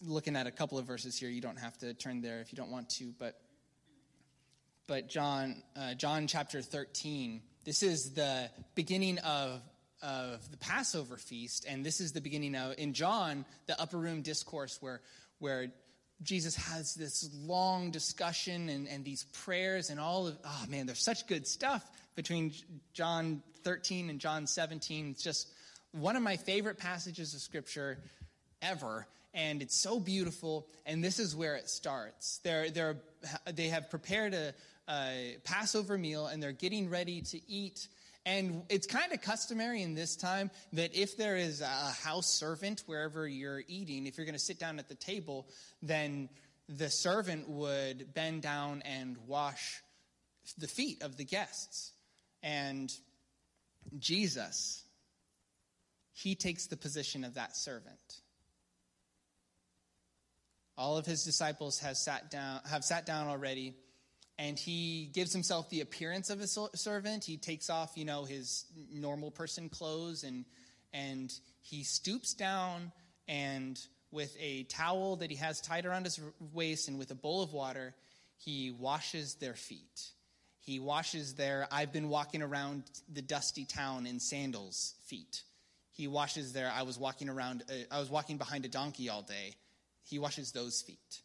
[0.00, 1.28] looking at a couple of verses here.
[1.28, 3.40] You don't have to turn there if you don't want to, but
[4.86, 9.62] but John uh, John chapter 13, this is the beginning of
[10.02, 14.22] of the Passover feast, and this is the beginning of, in John, the upper room
[14.22, 15.00] discourse where,
[15.38, 15.68] where
[16.22, 21.02] Jesus has this long discussion and, and these prayers and all of, oh man, there's
[21.02, 22.52] such good stuff between
[22.92, 25.10] John 13 and John 17.
[25.10, 25.48] It's just
[25.92, 27.98] one of my favorite passages of scripture
[28.60, 29.06] ever.
[29.34, 30.66] And it's so beautiful.
[30.84, 32.40] And this is where it starts.
[32.44, 32.96] They're, they're,
[33.52, 34.54] they have prepared a,
[34.88, 37.88] a Passover meal and they're getting ready to eat
[38.24, 42.84] and it's kind of customary in this time that if there is a house servant
[42.86, 45.48] wherever you're eating, if you're going to sit down at the table,
[45.82, 46.28] then
[46.68, 49.82] the servant would bend down and wash
[50.56, 51.92] the feet of the guests.
[52.44, 52.92] And
[53.98, 54.84] Jesus,
[56.12, 58.20] he takes the position of that servant.
[60.82, 63.76] All of his disciples have sat down, have sat down already,
[64.36, 67.22] and he gives himself the appearance of a servant.
[67.22, 70.44] He takes off, you know, his normal person clothes, and
[70.92, 72.90] and he stoops down
[73.28, 73.78] and
[74.10, 76.18] with a towel that he has tied around his
[76.52, 77.94] waist and with a bowl of water,
[78.36, 80.10] he washes their feet.
[80.58, 85.44] He washes their I've been walking around the dusty town in sandals feet.
[85.92, 89.22] He washes their I was walking around uh, I was walking behind a donkey all
[89.22, 89.54] day
[90.04, 91.22] he washes those feet.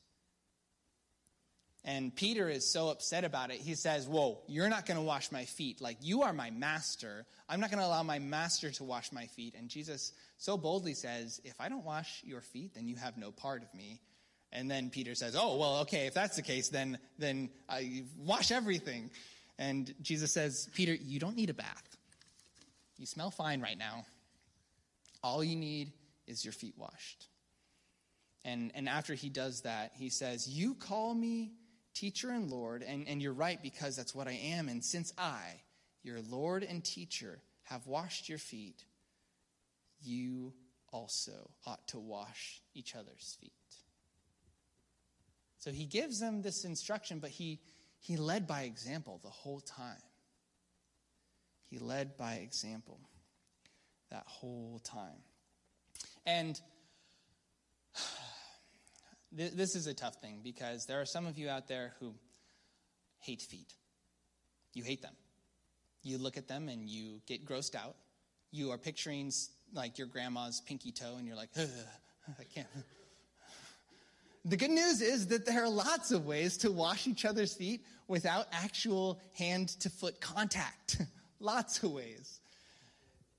[1.87, 3.59] And Peter is so upset about it.
[3.59, 5.79] He says, Whoa, you're not going to wash my feet.
[5.79, 7.25] Like, you are my master.
[7.47, 9.55] I'm not going to allow my master to wash my feet.
[9.57, 13.31] And Jesus so boldly says, If I don't wash your feet, then you have no
[13.31, 14.01] part of me.
[14.51, 18.51] And then Peter says, Oh, well, okay, if that's the case, then, then I wash
[18.51, 19.09] everything.
[19.57, 21.97] And Jesus says, Peter, you don't need a bath.
[22.97, 24.05] You smell fine right now.
[25.23, 25.93] All you need
[26.27, 27.27] is your feet washed.
[28.47, 31.51] And, and after he does that, he says, You call me
[31.93, 34.69] teacher and Lord, and, and you're right because that's what I am.
[34.69, 35.59] And since I,
[36.01, 38.85] your Lord and teacher, have washed your feet,
[40.01, 40.53] you
[40.93, 43.51] also ought to wash each other's feet.
[45.59, 47.59] So he gives them this instruction, but he,
[47.99, 50.01] he led by example the whole time.
[51.65, 53.01] He led by example
[54.09, 55.21] that whole time.
[56.25, 56.57] And
[59.31, 62.13] this is a tough thing because there are some of you out there who
[63.19, 63.73] hate feet.
[64.73, 65.13] You hate them.
[66.03, 67.95] You look at them and you get grossed out.
[68.51, 69.31] You are picturing
[69.73, 72.67] like your grandma's pinky toe and you're like, I can't.
[74.45, 77.81] The good news is that there are lots of ways to wash each other's feet
[78.07, 81.01] without actual hand to foot contact.
[81.41, 82.39] lots of ways.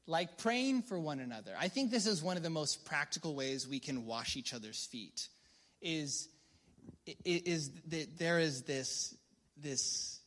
[0.06, 1.52] Like praying for one another.
[1.58, 4.84] I think this is one of the most practical ways we can wash each other's
[4.84, 5.28] feet
[5.80, 6.28] is,
[7.24, 9.14] is that there is this,
[9.56, 10.20] this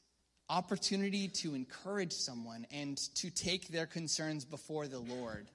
[0.50, 5.48] opportunity to encourage someone and to take their concerns before the Lord.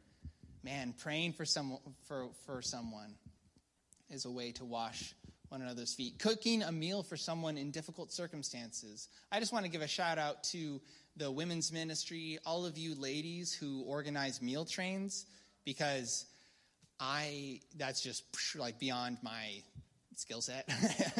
[0.62, 1.78] Man, praying for, some,
[2.08, 3.14] for, for someone
[4.10, 5.14] is a way to wash
[5.48, 6.18] one another's feet.
[6.18, 9.08] Cooking a meal for someone in difficult circumstances.
[9.30, 10.80] I just want to give a shout out to
[11.16, 15.26] the women's ministry, all of you ladies who organize meal trains,
[15.64, 16.26] because
[16.98, 18.24] I, that's just
[18.56, 19.62] like beyond my
[20.18, 20.68] skill set.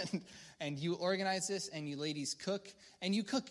[0.13, 0.23] and,
[0.61, 2.69] and you organize this, and you ladies cook,
[3.01, 3.45] and you cook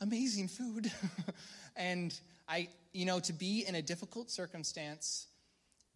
[0.00, 0.90] amazing food.
[1.76, 2.18] and
[2.48, 5.26] I, you know, to be in a difficult circumstance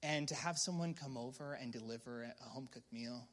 [0.02, 3.26] and to have someone come over and deliver a home cooked meal,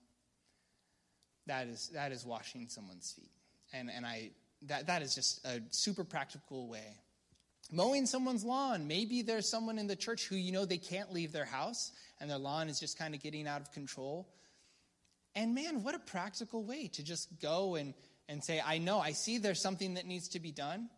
[1.48, 3.32] that is, that is washing someone's feet.
[3.74, 4.32] And, and I,
[4.64, 6.98] that, that is just a super practical way.
[7.72, 8.88] Mowing someone's lawn.
[8.88, 12.30] Maybe there's someone in the church who you know they can't leave their house and
[12.30, 14.28] their lawn is just kind of getting out of control.
[15.36, 17.94] And man, what a practical way to just go and,
[18.30, 20.90] and say, I know, I see there's something that needs to be done,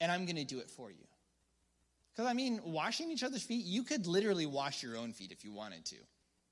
[0.00, 1.04] and I'm going to do it for you.
[2.12, 5.44] Because, I mean, washing each other's feet, you could literally wash your own feet if
[5.44, 5.96] you wanted to.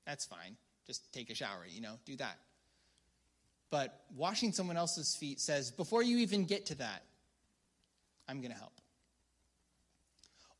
[0.05, 0.55] That's fine.
[0.87, 2.37] Just take a shower, you know, do that.
[3.71, 7.03] But washing someone else's feet says, before you even get to that,
[8.27, 8.78] I'm going to help.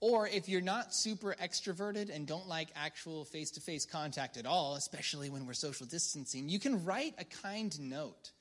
[0.02, 4.46] Or if you're not super extroverted and don't like actual face to face contact at
[4.46, 8.32] all, especially when we're social distancing, you can write a kind note.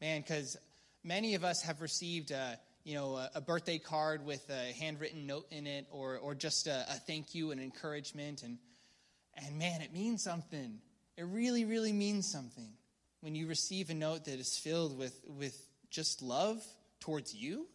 [0.00, 0.56] Man, because
[1.04, 5.46] many of us have received a, you know, a, birthday card with a handwritten note
[5.50, 8.42] in it or, or just a, a thank you and encouragement.
[8.42, 8.56] And,
[9.44, 10.78] and man, it means something.
[11.18, 12.72] It really, really means something
[13.20, 16.64] when you receive a note that is filled with, with just love
[17.00, 17.66] towards you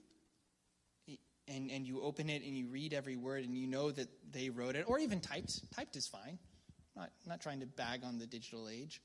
[1.48, 4.50] and, and you open it and you read every word and you know that they
[4.50, 5.62] wrote it, or even typed.
[5.76, 6.40] Typed is fine.
[6.96, 9.02] Not, not trying to bag on the digital age.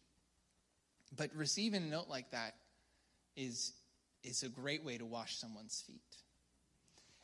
[1.16, 2.54] But receiving a note like that
[3.36, 3.72] is,
[4.22, 6.00] is a great way to wash someone's feet.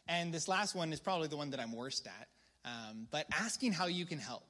[0.09, 2.29] And this last one is probably the one that I'm worst at,
[2.65, 4.47] um, but asking how you can help.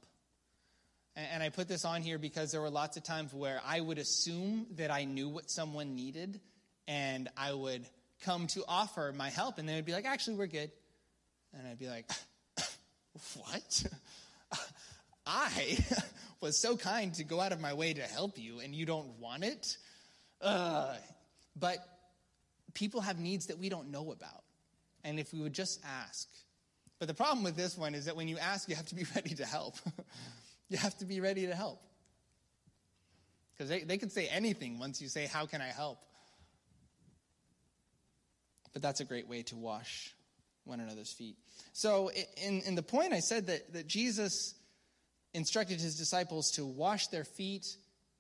[1.14, 3.80] And, and I put this on here because there were lots of times where I
[3.80, 6.40] would assume that I knew what someone needed,
[6.88, 7.86] and I would
[8.22, 10.70] come to offer my help, and they would be like, actually, we're good.
[11.52, 12.10] And I'd be like,
[13.36, 13.84] what?
[15.26, 15.78] I
[16.40, 19.18] was so kind to go out of my way to help you, and you don't
[19.18, 19.76] want it?
[20.40, 20.94] Uh,
[21.58, 21.78] but
[22.74, 24.44] people have needs that we don't know about.
[25.04, 26.28] And if we would just ask.
[26.98, 29.04] But the problem with this one is that when you ask, you have to be
[29.14, 29.76] ready to help.
[30.68, 31.80] you have to be ready to help.
[33.52, 35.98] Because they, they can say anything once you say, How can I help?
[38.72, 40.14] But that's a great way to wash
[40.64, 41.36] one another's feet.
[41.72, 42.10] So,
[42.42, 44.54] in, in the point, I said that, that Jesus
[45.34, 47.66] instructed his disciples to wash their feet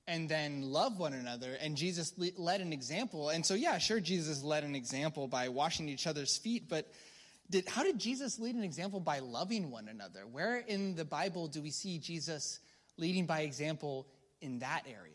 [0.06, 1.56] and then love one another.
[1.60, 3.30] And Jesus led an example.
[3.30, 6.86] And so, yeah, sure, Jesus led an example by washing each other's feet, but
[7.50, 10.20] did, how did Jesus lead an example by loving one another?
[10.30, 12.58] Where in the Bible do we see Jesus
[12.96, 14.06] leading by example
[14.40, 15.12] in that area?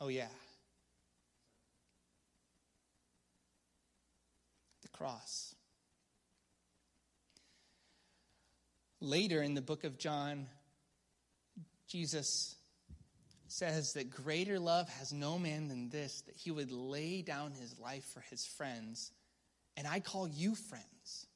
[0.00, 0.26] Oh, yeah.
[4.82, 5.54] The cross.
[9.00, 10.46] Later in the book of John,
[11.88, 12.56] Jesus
[13.48, 17.78] says that greater love has no man than this, that he would lay down his
[17.78, 19.12] life for his friends.
[19.76, 21.26] And I call you friends.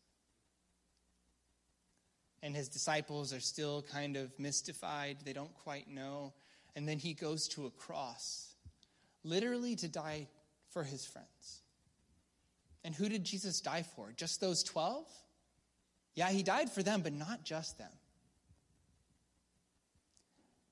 [2.43, 5.19] And his disciples are still kind of mystified.
[5.25, 6.33] They don't quite know.
[6.75, 8.55] And then he goes to a cross,
[9.25, 10.29] literally to die
[10.71, 11.63] for his friends.
[12.85, 14.13] And who did Jesus die for?
[14.17, 15.07] Just those 12?
[16.15, 17.91] Yeah, he died for them, but not just them.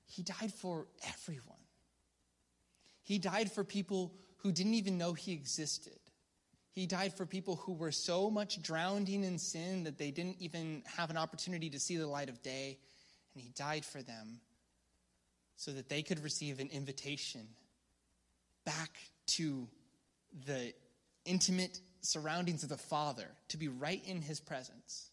[0.06, 1.56] He died for everyone.
[3.02, 5.98] He died for people who didn't even know he existed.
[6.72, 10.82] He died for people who were so much drowning in sin that they didn't even
[10.96, 12.78] have an opportunity to see the light of day.
[13.34, 14.40] And he died for them
[15.56, 17.46] so that they could receive an invitation
[18.64, 18.90] back
[19.26, 19.68] to
[20.44, 20.74] the
[21.24, 25.10] intimate surroundings of the Father, to be right in his presence,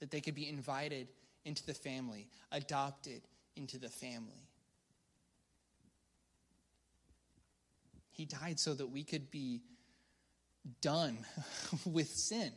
[0.00, 1.08] that they could be invited
[1.44, 3.22] into the family, adopted
[3.56, 4.48] into the family.
[8.10, 9.62] He died so that we could be
[10.80, 11.18] done
[11.86, 12.52] with sin.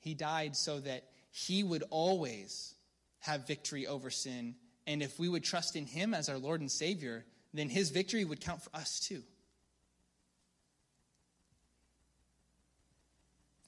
[0.00, 2.74] He died so that he would always
[3.20, 4.56] have victory over sin.
[4.86, 7.24] And if we would trust in him as our Lord and Savior,
[7.54, 9.22] then his victory would count for us too.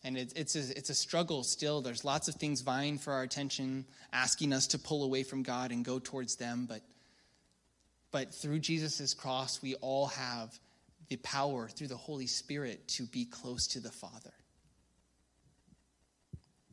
[0.05, 1.81] And it, it's, a, it's a struggle still.
[1.81, 5.73] There's lots of things vying for our attention, asking us to pull away from God
[5.73, 6.67] and go towards them.
[6.69, 6.83] But,
[8.13, 10.57] but through Jesus' cross, we all have
[11.09, 14.33] the power through the Holy Spirit to be close to the Father,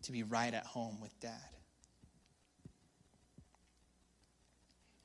[0.03, 1.32] to be right at home with Dad.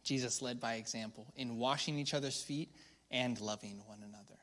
[0.02, 2.70] Jesus led by example in washing each other's feet
[3.10, 4.35] and loving one another.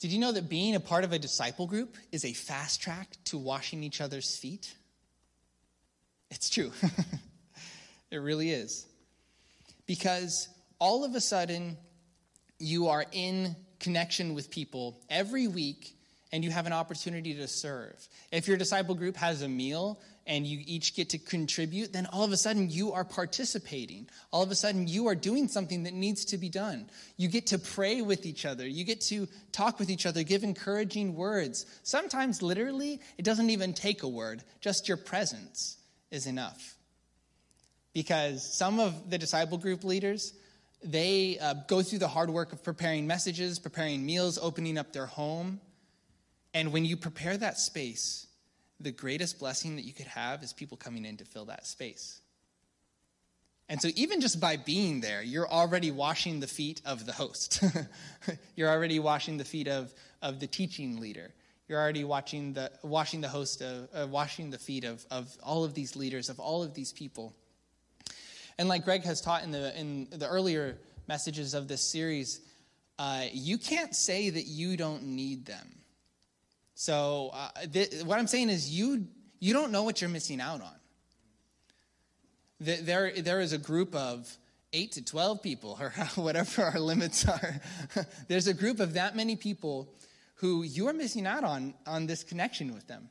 [0.00, 3.08] Did you know that being a part of a disciple group is a fast track
[3.26, 4.74] to washing each other's feet?
[6.30, 6.72] It's true.
[8.10, 8.86] it really is.
[9.86, 11.76] Because all of a sudden,
[12.58, 15.96] you are in connection with people every week
[16.32, 18.08] and you have an opportunity to serve.
[18.30, 22.24] If your disciple group has a meal and you each get to contribute, then all
[22.24, 24.08] of a sudden you are participating.
[24.30, 26.88] All of a sudden you are doing something that needs to be done.
[27.16, 28.66] You get to pray with each other.
[28.66, 31.66] You get to talk with each other, give encouraging words.
[31.82, 35.76] Sometimes, literally, it doesn't even take a word, just your presence
[36.10, 36.76] is enough.
[37.92, 40.32] Because some of the disciple group leaders,
[40.82, 45.06] they uh, go through the hard work of preparing messages, preparing meals, opening up their
[45.06, 45.60] home
[46.54, 48.26] and when you prepare that space,
[48.82, 52.20] the greatest blessing that you could have is people coming in to fill that space.
[53.68, 57.62] And so, even just by being there, you're already washing the feet of the host.
[58.56, 61.32] you're already washing the feet of, of the teaching leader.
[61.68, 65.64] You're already watching the, washing the host of, uh, washing the feet of, of all
[65.64, 67.34] of these leaders, of all of these people.
[68.58, 70.76] And like Greg has taught in the, in the earlier
[71.08, 72.40] messages of this series,
[72.98, 75.81] uh, you can't say that you don't need them.
[76.74, 79.06] So uh, th- what I'm saying is you
[79.40, 80.74] you don't know what you're missing out on.
[82.60, 84.34] There there is a group of
[84.72, 87.60] eight to twelve people, or whatever our limits are.
[88.28, 89.92] There's a group of that many people
[90.36, 93.08] who you are missing out on on this connection with them.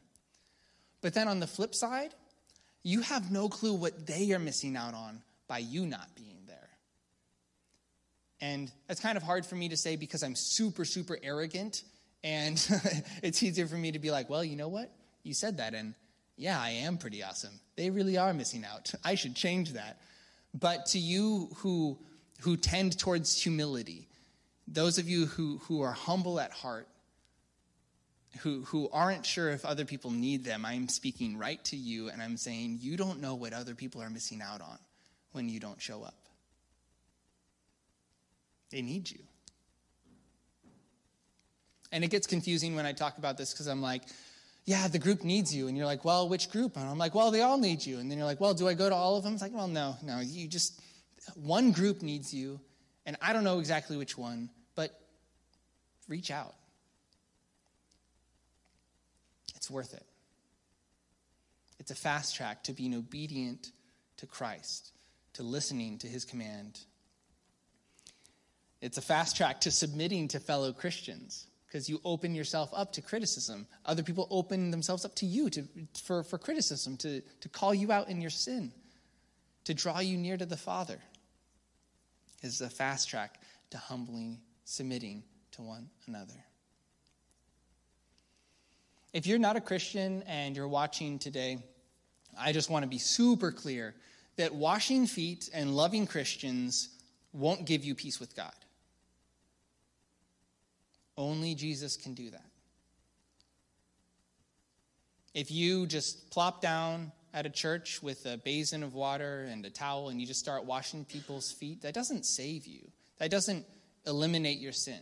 [1.02, 2.14] But then on the flip side,
[2.84, 6.70] you have no clue what they are missing out on by you not being there.
[8.40, 11.84] And it's kind of hard for me to say because I'm super, super arrogant
[12.24, 12.56] and
[13.24, 14.92] it's easier for me to be like, well, you know what?
[15.24, 15.94] You said that, and
[16.38, 17.60] yeah, I am pretty awesome.
[17.76, 18.94] They really are missing out.
[19.04, 20.00] I should change that.
[20.54, 22.00] But to you who,
[22.42, 24.08] who tend towards humility,
[24.68, 26.88] those of you who, who are humble at heart,
[28.40, 32.22] who, who aren't sure if other people need them, I'm speaking right to you and
[32.22, 34.78] I'm saying, you don't know what other people are missing out on
[35.34, 36.16] when you don't show up.
[38.72, 39.20] They need you.
[41.92, 44.04] And it gets confusing when I talk about this because I'm like,
[44.66, 45.68] yeah, the group needs you.
[45.68, 46.78] And you're like, well, which group?
[46.78, 48.00] And I'm like, well, they all need you.
[48.00, 49.34] And then you're like, well, do I go to all of them?
[49.34, 50.20] It's like, well, no, no.
[50.20, 50.80] You just,
[51.36, 52.60] one group needs you.
[53.06, 55.00] And I don't know exactly which one, but
[56.08, 56.54] reach out.
[59.56, 60.06] It's worth it.
[61.80, 63.72] It's a fast track to being obedient
[64.18, 64.92] to Christ,
[65.34, 66.80] to listening to his command.
[68.82, 73.02] It's a fast track to submitting to fellow Christians because you open yourself up to
[73.02, 73.66] criticism.
[73.86, 75.64] Other people open themselves up to you to,
[76.04, 78.74] for, for criticism, to, to call you out in your sin,
[79.64, 81.00] to draw you near to the Father.
[82.44, 86.34] Is a fast track to humbling, submitting to one another.
[89.14, 91.64] If you're not a Christian and you're watching today,
[92.38, 93.94] I just want to be super clear
[94.38, 96.90] that washing feet and loving Christians
[97.32, 98.54] won't give you peace with God.
[101.18, 102.46] Only Jesus can do that.
[105.34, 109.70] If you just plop down at a church with a basin of water and a
[109.70, 112.90] towel and you just start washing people's feet, that doesn't save you.
[113.20, 113.66] That doesn't
[114.06, 115.00] eliminate your sin.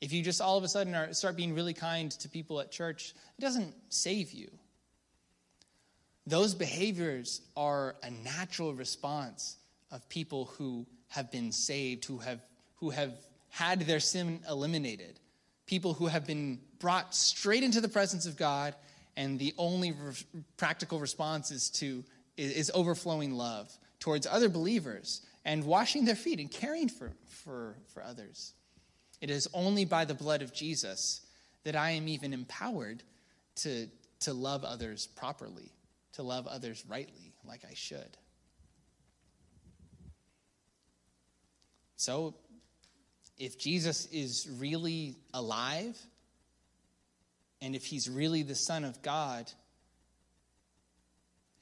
[0.00, 2.70] If you just all of a sudden are, start being really kind to people at
[2.70, 4.50] church, it doesn't save you.
[6.26, 9.56] Those behaviors are a natural response
[9.90, 12.40] of people who have been saved, who have,
[12.76, 13.12] who have
[13.50, 15.18] had their sin eliminated
[15.70, 18.74] people who have been brought straight into the presence of God,
[19.16, 20.12] and the only re-
[20.56, 22.04] practical response is to
[22.36, 27.76] is, is overflowing love towards other believers and washing their feet and caring for, for,
[27.94, 28.52] for others.
[29.20, 31.20] It is only by the blood of Jesus
[31.62, 33.04] that I am even empowered
[33.56, 33.86] to,
[34.20, 35.70] to love others properly,
[36.14, 38.16] to love others rightly, like I should.
[41.96, 42.34] So
[43.40, 45.98] if Jesus is really alive
[47.62, 49.50] and if he's really the Son of God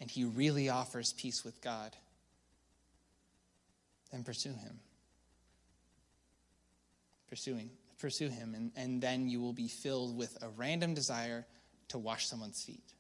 [0.01, 1.97] and he really offers peace with God,
[4.11, 4.81] then pursue him.
[7.31, 7.71] Pursuing,
[8.01, 11.47] pursue him, and, and then you will be filled with a random desire
[11.89, 12.93] to wash someone's feet.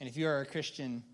[0.00, 1.04] And if you are a Christian,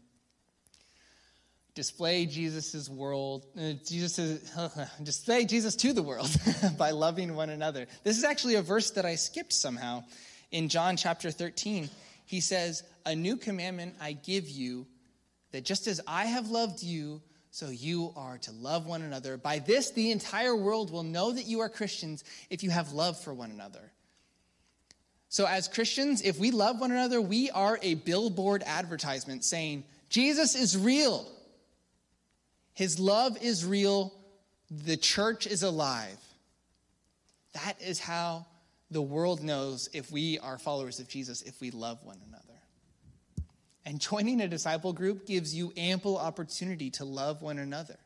[1.74, 4.16] display Jesus' world, uh, Jesus
[5.02, 6.30] display Jesus to the world
[6.78, 7.86] by loving one another.
[8.04, 10.04] This is actually a verse that I skipped somehow.
[10.50, 11.88] In John chapter 13,
[12.26, 14.86] he says, "A new commandment I give you,
[15.52, 19.36] that just as I have loved you, so you are to love one another.
[19.36, 23.18] By this the entire world will know that you are Christians if you have love
[23.18, 23.92] for one another."
[25.32, 30.54] So as Christians, if we love one another, we are a billboard advertisement saying, Jesus
[30.54, 31.26] is real.
[32.74, 34.12] His love is real.
[34.70, 36.18] The church is alive.
[37.52, 38.46] That is how
[38.90, 42.42] the world knows if we are followers of Jesus, if we love one another.
[43.84, 47.98] And joining a disciple group gives you ample opportunity to love one another.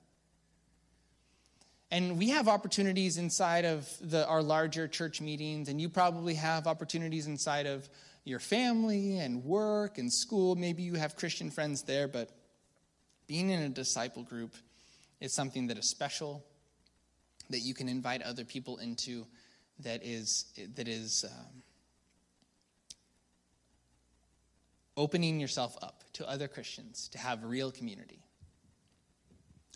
[1.91, 6.67] And we have opportunities inside of the, our larger church meetings, and you probably have
[6.67, 7.89] opportunities inside of
[8.25, 10.57] your family and work and school.
[10.57, 12.31] Maybe you have Christian friends there, but
[13.27, 14.55] being in a disciple group
[15.21, 16.45] is something that is special,
[17.51, 19.27] that you can invite other people into,
[19.81, 21.63] that is, that is um,
[24.97, 28.21] opening yourself up to other Christians to have real community.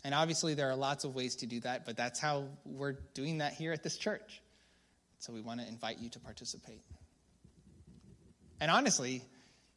[0.03, 3.37] And obviously, there are lots of ways to do that, but that's how we're doing
[3.39, 4.41] that here at this church.
[5.19, 6.81] So we want to invite you to participate.
[8.59, 9.23] And honestly,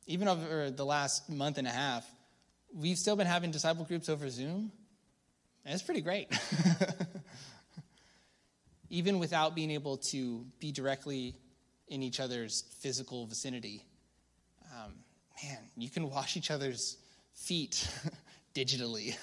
[0.06, 2.06] even over the last month and a half,
[2.74, 4.72] we've still been having disciple groups over Zoom.
[5.64, 6.28] And it's pretty great.
[8.90, 11.34] Even without being able to be directly
[11.88, 13.84] in each other's physical vicinity,
[14.72, 14.92] um,
[15.42, 16.98] man, you can wash each other's
[17.34, 17.88] feet
[18.54, 19.16] digitally.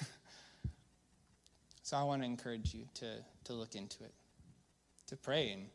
[1.82, 3.06] so I want to encourage you to,
[3.44, 4.12] to look into it,
[5.08, 5.52] to pray.
[5.52, 5.66] And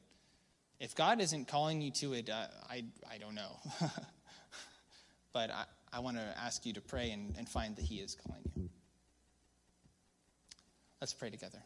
[0.79, 3.57] if God isn't calling you to it, uh, I, I don't know.
[5.33, 5.63] but I,
[5.97, 8.69] I want to ask you to pray and, and find that He is calling you.
[11.01, 11.57] Let's pray together.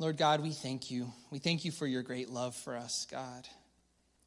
[0.00, 1.12] Lord God, we thank you.
[1.30, 3.46] We thank you for your great love for us, God.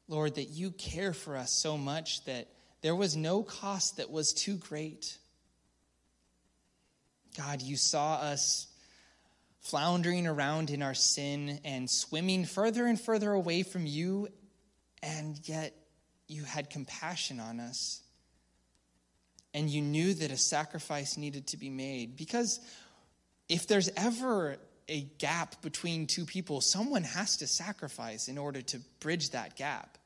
[0.08, 2.48] Lord, that you care for us so much that
[2.80, 5.18] there was no cost that was too great.
[7.36, 8.68] God, you saw us
[9.60, 14.28] floundering around in our sin and swimming further and further away from you,
[15.02, 15.74] and yet
[16.28, 18.02] you had compassion on us.
[19.54, 22.16] And you knew that a sacrifice needed to be made.
[22.16, 22.60] Because
[23.48, 24.58] if there's ever
[24.88, 29.98] a gap between two people, someone has to sacrifice in order to bridge that gap.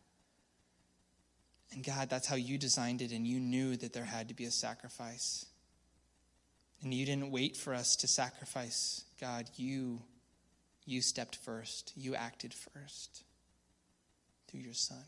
[1.72, 4.44] And God, that's how you designed it, and you knew that there had to be
[4.44, 5.46] a sacrifice.
[6.82, 9.04] And you didn't wait for us to sacrifice.
[9.20, 10.02] God, you
[10.84, 11.92] you stepped first.
[11.96, 13.22] You acted first
[14.48, 15.04] through your son.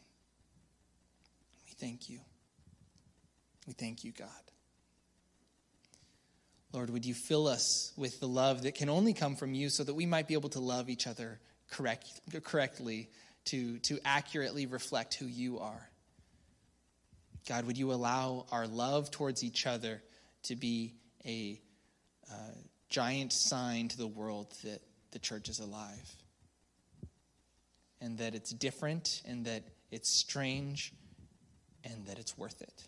[1.78, 2.20] Thank you.
[3.66, 4.28] We thank you, God.
[6.72, 9.84] Lord, would you fill us with the love that can only come from you so
[9.84, 11.38] that we might be able to love each other
[11.70, 13.08] correct, correctly,
[13.46, 15.88] to, to accurately reflect who you are.
[17.48, 20.02] God, would you allow our love towards each other
[20.44, 20.94] to be
[21.26, 21.60] a
[22.30, 22.54] uh,
[22.88, 24.80] giant sign to the world that
[25.12, 26.16] the church is alive
[28.00, 30.92] and that it's different and that it's strange
[31.84, 32.84] and that it's worth it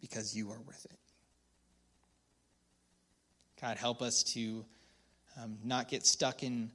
[0.00, 0.98] because you are worth it.
[3.60, 4.64] God, help us to
[5.42, 6.70] um, not get stuck in,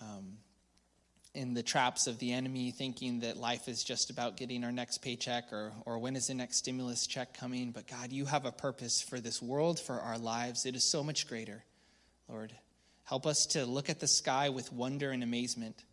[0.00, 0.38] um,
[1.34, 4.98] in the traps of the enemy, thinking that life is just about getting our next
[4.98, 7.70] paycheck or, or when is the next stimulus check coming.
[7.70, 10.66] But God, you have a purpose for this world, for our lives.
[10.66, 11.62] It is so much greater,
[12.28, 12.52] Lord.
[13.04, 15.84] Help us to look at the sky with wonder and amazement.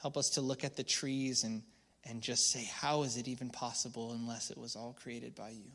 [0.00, 1.62] Help us to look at the trees and,
[2.04, 5.70] and just say, How is it even possible unless it was all created by you?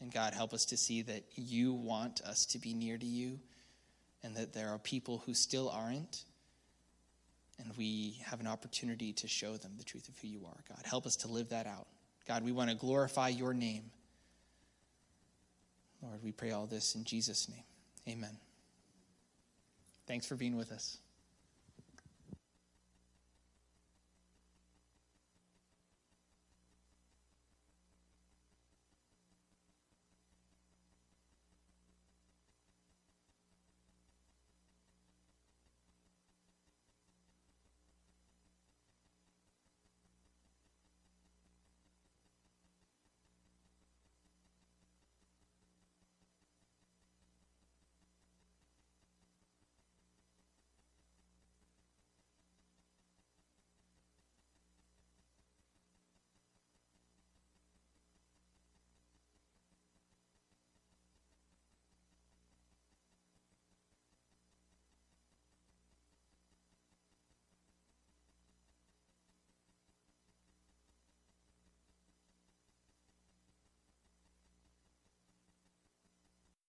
[0.00, 3.40] And God, help us to see that you want us to be near to you
[4.22, 6.24] and that there are people who still aren't.
[7.58, 10.78] And we have an opportunity to show them the truth of who you are, God.
[10.84, 11.88] Help us to live that out.
[12.26, 13.90] God, we want to glorify your name.
[16.02, 17.64] Lord, we pray all this in Jesus' name.
[18.08, 18.36] Amen.
[20.06, 20.98] Thanks for being with us.